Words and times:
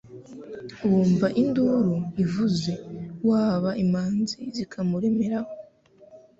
Wumva 0.89 1.27
induru 1.41 1.95
ivuzeWaba 2.23 3.71
imanzi 3.83 4.35
zikamuremeraho 4.55 5.53